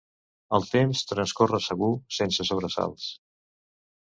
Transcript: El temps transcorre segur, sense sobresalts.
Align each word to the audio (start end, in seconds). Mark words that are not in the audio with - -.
El 0.57 0.63
temps 0.69 1.03
transcorre 1.11 1.59
segur, 1.65 1.91
sense 2.17 2.49
sobresalts. 2.51 3.07